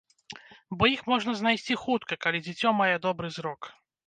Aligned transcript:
Бо 0.79 0.87
іх 0.93 1.03
можна 1.11 1.35
знайсці 1.41 1.77
хутка, 1.83 2.19
калі 2.27 2.43
дзіцё 2.49 2.73
мае 2.81 2.89
добры 3.05 3.33
зрок. 3.39 3.73